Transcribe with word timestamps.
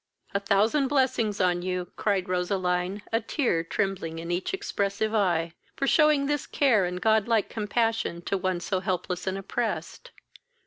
"A 0.33 0.39
thousand 0.39 0.87
blessings 0.87 1.39
on 1.39 1.61
you! 1.61 1.91
(cried 1.95 2.27
Roseline, 2.27 3.03
a 3.13 3.21
tear 3.21 3.63
trembling 3.63 4.17
in 4.17 4.31
each 4.31 4.51
expressive 4.51 5.13
eye,) 5.13 5.53
for 5.75 5.85
shewing 5.85 6.25
this 6.25 6.47
care 6.47 6.85
and 6.85 6.99
god 6.99 7.27
like 7.27 7.49
compassion 7.49 8.23
to 8.23 8.35
one 8.35 8.61
so 8.61 8.79
helpless 8.79 9.27
and 9.27 9.37
oppressed. 9.37 10.09